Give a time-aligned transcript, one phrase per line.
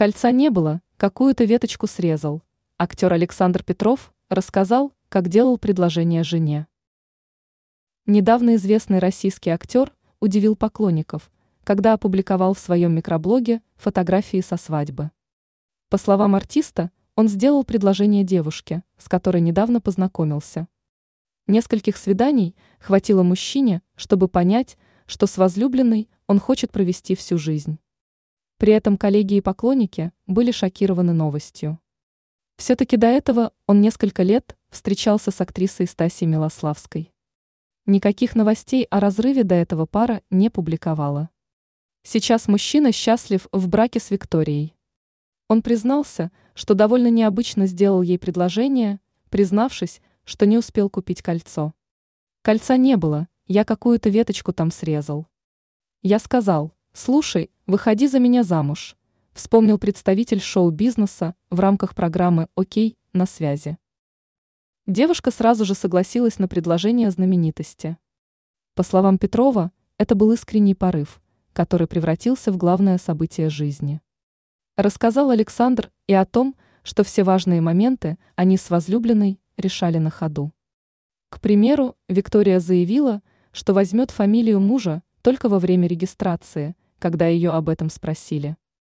[0.00, 2.40] Кольца не было, какую-то веточку срезал.
[2.78, 6.68] Актер Александр Петров рассказал, как делал предложение жене.
[8.06, 11.30] Недавно известный российский актер удивил поклонников,
[11.64, 15.10] когда опубликовал в своем микроблоге фотографии со свадьбы.
[15.90, 20.66] По словам артиста, он сделал предложение девушке, с которой недавно познакомился.
[21.46, 27.78] Нескольких свиданий хватило мужчине, чтобы понять, что с возлюбленной он хочет провести всю жизнь.
[28.60, 31.80] При этом коллеги и поклонники были шокированы новостью.
[32.58, 37.10] Все-таки до этого он несколько лет встречался с актрисой Стасией Милославской.
[37.86, 41.30] Никаких новостей о разрыве до этого пара не публиковала.
[42.02, 44.76] Сейчас мужчина счастлив в браке с Викторией.
[45.48, 49.00] Он признался, что довольно необычно сделал ей предложение,
[49.30, 51.72] признавшись, что не успел купить кольцо.
[52.42, 55.26] Кольца не было, я какую-то веточку там срезал.
[56.02, 58.96] Я сказал, слушай, выходи за меня замуж,
[59.32, 63.78] вспомнил представитель шоу-бизнеса в рамках программы «Окей, на связи».
[64.86, 67.96] Девушка сразу же согласилась на предложение знаменитости.
[68.74, 71.20] По словам Петрова, это был искренний порыв,
[71.52, 74.00] который превратился в главное событие жизни.
[74.76, 80.52] Рассказал Александр и о том, что все важные моменты они с возлюбленной решали на ходу.
[81.28, 87.68] К примеру, Виктория заявила, что возьмет фамилию мужа только во время регистрации, когда ее об
[87.68, 88.56] этом спросили.